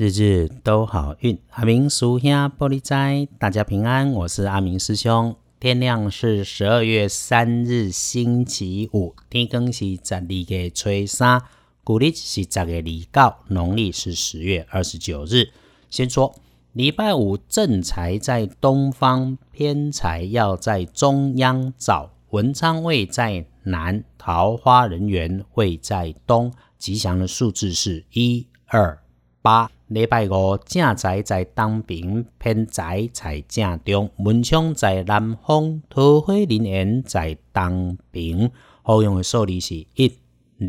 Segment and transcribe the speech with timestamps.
[0.00, 4.12] 日日都好运，阿明叔兄玻璃斋，大家平安。
[4.12, 5.34] 我是阿明师兄。
[5.58, 11.42] 天亮是十二月三日，星期五，天更是十二月初三，
[11.82, 12.82] 古历是十月二
[13.12, 15.48] 九，农历是十月二十九日。
[15.90, 16.32] 先说
[16.74, 29.02] 礼拜五正财在东方，偏财要在中央找，文昌位在南，桃花人缘位在东，吉祥的数字是一二
[29.42, 29.68] 八。
[29.88, 38.52] 礼拜五正财在东边，偏财在正中，文昌在南方，桃花人缘在东边。
[38.82, 40.12] 好用的数字是一、
[40.58, 40.66] 二、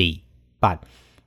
[0.58, 0.80] 八。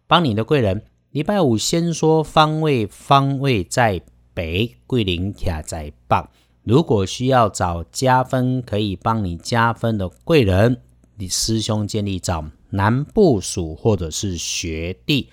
[0.06, 4.00] 帮你的贵人，礼拜五先说方位，方位在
[4.32, 6.16] 北，桂林卡在北。
[6.62, 10.80] 如果需要找加分，可以帮你加分的贵人，
[11.16, 15.28] 你师兄建议找南部属或者是学弟。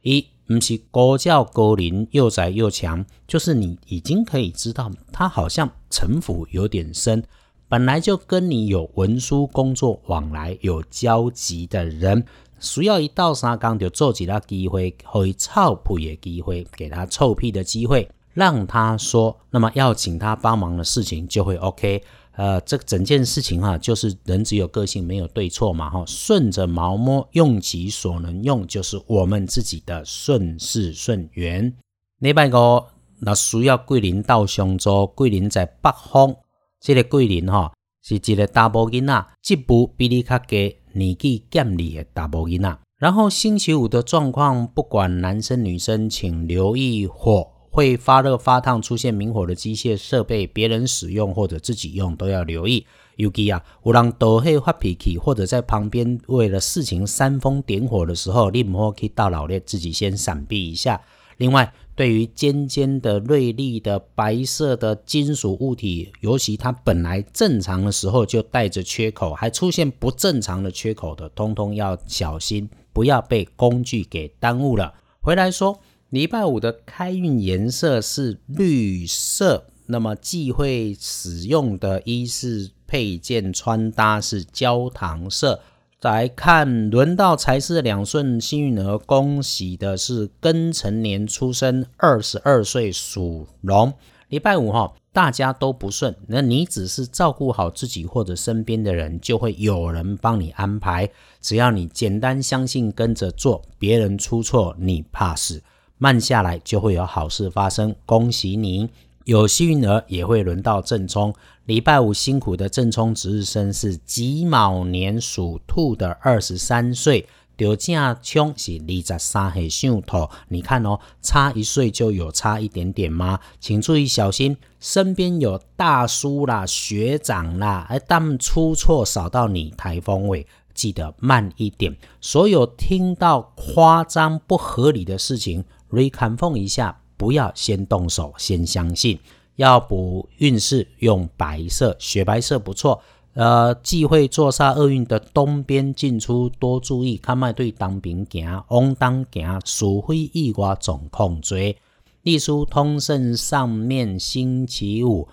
[0.00, 7.22] 一不是高教高龄又窄又强，就是你已经可以知道他好像城府有点深，
[7.68, 12.24] 本来就跟你有文书工作往来有交集的人，
[12.58, 22.04] 需要一到三缸就做几他机会，可以臭屁的机会，给他臭屁的机会，让他说，那么要请他帮忙的事情就会 OK。
[22.36, 26.04] 呃，这整件事情哈，就是人只有个性，没有对错嘛哈。
[26.06, 31.74] 顺着毛摸，用其所能用，就是我们自己的顺势顺缘。
[32.20, 32.84] 礼拜五
[33.18, 36.36] 那需要桂林到上周，桂林在北方，
[36.80, 37.72] 这个桂林哈
[38.02, 42.78] 是一个大波囡仔，这部比你较低，年纪减里的大波囡仔。
[42.98, 47.57] 然后星期五的状况，不管男生女生，请留意火。
[47.70, 52.86] 会发热发烫、出现明火的机械设备，别人使用或者自己用都要留意。
[53.16, 61.00] 尤其啊，有人都会发脾气，或者在旁边为了事情煽风点火的时候，你唔可以大老咧自己先闪避一下。
[61.38, 74.94] 另外，对于尖尖的、锐利的、白色的金属物体，尤其它本来正常的时候就带着缺口，还出现不正常的缺口的，通通要小心，不要被工具给耽误了。
[75.20, 75.78] 回来说。
[76.10, 85.60] 礼拜五的开运颜色是绿色，那么忌讳使用的衣饰配件穿搭是焦糖色。
[86.00, 93.92] 再来看轮到财势两顺幸运儿，恭喜的是庚辰年出生，二十二岁属龙。
[94.30, 101.10] 礼拜五哈，大家都不顺，那你只是照顾好自己或者身边的人，就会有人帮你安排。
[101.42, 105.62] 只要你简单相信跟着做，别人出错你怕死。
[105.98, 108.88] 慢下来就会有好事发生，恭喜你！
[109.24, 111.34] 有幸运儿也会轮到正冲。
[111.66, 120.26] 礼拜五辛苦的正冲值日生是己卯年属兔的二十三岁，丢正冲是二十三岁属兔。
[120.48, 123.38] 你看哦，差一岁就有差一点点吗？
[123.60, 131.94] 请注意小心，身边有大叔啦、学长啦，哎，他们出错扫到你台风尾，记得慢一点。
[132.22, 135.64] 所有听到夸张不合理的事情。
[135.90, 139.18] Reconform 一下，不要先动手，先相信。
[139.56, 143.00] 要补运势，用白色，雪白色不错。
[143.34, 147.16] 呃，忌讳坐煞厄运的东边进出，多注意。
[147.16, 151.76] 看卖对当兵行，往当行，属非意外总控追。
[152.22, 155.28] 隶书通胜上面星期五。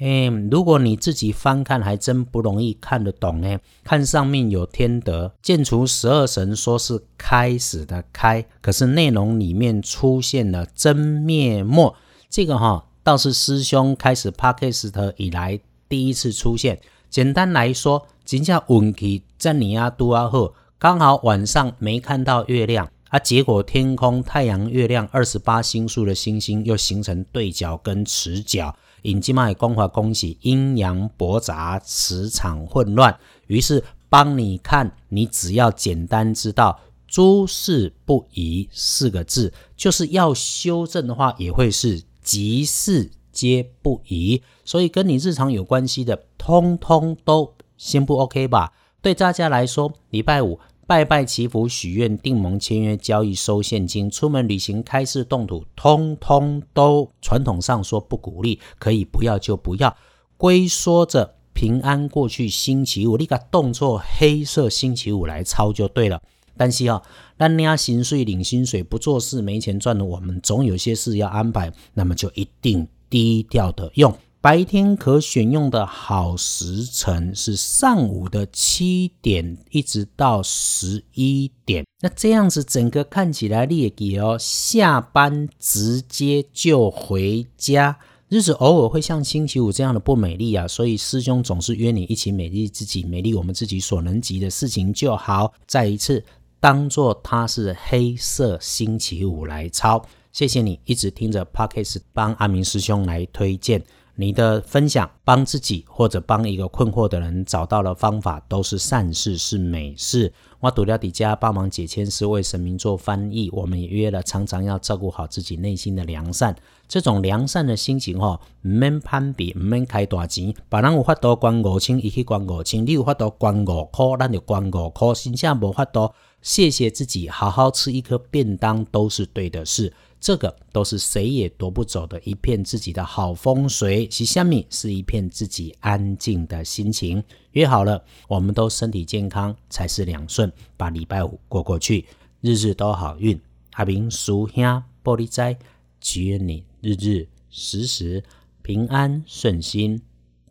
[0.00, 3.58] 嗯，如果你自己翻看，还真不容易看得懂呢。
[3.82, 11.94] 看上面有天德，建除十二神，说是开始的开，可是内容里面出现了真面目。
[12.30, 16.78] 这个哈倒是师兄开始 p o d c t 以来第一次出现。
[17.10, 28.76] 简单来说，今下运气在你啊都啊好，刚好晚上没看到月亮啊，结果天空太阳、月亮二十八星宿的星星又形成对角跟直角。
[29.02, 33.18] 引进脉光滑，恭喜阴阳驳杂，磁场混乱。
[33.46, 44.42] 于是帮你看，你只要简单知道“诸事不宜”四个字，就是要修正的话，也会是“吉事皆不宜”。
[44.66, 48.72] 所以跟你日常有关系的，通通都先不 OK 吧？
[49.00, 50.58] 对大家来说，礼拜五。
[50.88, 59.94] 拜拜祈福许愿订盟签约交易收现金出门旅行开市动土，通通都传统上说不鼓励，可以不要就不要。
[60.38, 66.22] 龟缩着平安过去，星期五你个动作黑色星期五来抄就对了。
[66.56, 67.02] 但是啊，
[67.36, 74.16] 那人家薪水领薪水不做事没钱赚的，我们总有些事要安排，那么就一定低调的用。
[74.40, 81.84] 白天可选用的好时辰是上午的七点一直到十一点。
[82.00, 87.98] 那这样子整个看起来列给哦，下班直接就回家。
[88.28, 95.52] 日子偶尔会像星期五这样的不美丽啊，所以师兄总是约你一起美丽自己，美丽我们自己所能及的事情就好。
[95.66, 96.22] 再一次
[96.60, 100.00] 当做它是黑色星期五来抄。
[100.30, 103.82] 谢谢你一直听着 Pocket 帮阿明师兄来推荐
[104.20, 110.32] 你的分享，帮自己或者帮一个困惑的人找到了方法，都是善事，是美事。
[110.58, 116.56] 我读了底家帮忙解签是为神明做翻译，我们也约了，常常要照顾好自己内心的良善。
[116.88, 120.52] 这种良善的心情吼，唔免攀比，唔免开大钱。
[120.68, 125.14] 别人有法度捐五千，伊去捐五千；你有法度捐五块，咱就捐五块。
[125.14, 129.92] 真正无法度，谢谢自己，好好吃一颗便当都是对的事。
[130.20, 134.06] 这个都是谁也夺不走的一片自己的好风水。
[134.08, 137.22] 其下面是一片自己安静的心情。
[137.52, 142.06] 约好了，我们都身体健康，才是两顺，把礼拜五过过去，
[142.40, 143.40] 日日都好运。
[143.74, 145.56] 阿明叔兄玻璃斋，
[146.00, 148.24] 祈愿你日日时时
[148.62, 150.00] 平安顺心，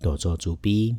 [0.02, 0.96] 多做主逼。